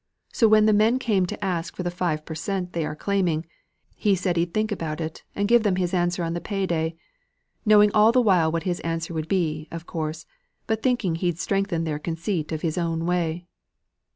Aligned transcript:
So 0.33 0.47
when 0.47 0.65
the 0.65 0.73
men 0.73 0.97
came 0.97 1.27
to 1.27 1.45
ask 1.45 1.75
for 1.75 1.83
the 1.83 1.91
five 1.91 2.25
per 2.25 2.33
cent. 2.33 2.73
they 2.73 2.87
are 2.87 2.95
claiming, 2.95 3.45
he 3.95 4.15
told 4.15 4.35
'em 4.35 4.39
he'd 4.41 4.51
think 4.51 4.71
about 4.71 4.99
it, 4.99 5.21
and 5.35 5.47
give 5.47 5.61
them 5.61 5.75
his 5.75 5.93
answer 5.93 6.23
on 6.23 6.33
the 6.33 6.41
pay 6.41 6.65
day; 6.65 6.95
knowing 7.67 7.91
all 7.93 8.11
the 8.11 8.19
while 8.19 8.51
what 8.51 8.63
his 8.63 8.79
answer 8.79 9.13
would 9.13 9.27
be, 9.27 9.67
of 9.69 9.85
course, 9.85 10.25
but 10.65 10.81
thinking 10.81 11.13
he'd 11.17 11.37
strengthen 11.37 11.83
their 11.83 11.99
conceit 11.99 12.51
of 12.51 12.61
their 12.61 12.83
own 12.83 13.05
way. 13.05 13.45